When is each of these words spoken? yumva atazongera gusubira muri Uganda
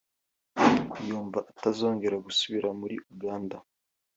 yumva 1.07 1.39
atazongera 1.51 2.23
gusubira 2.25 2.67
muri 2.79 2.95
Uganda 3.13 3.55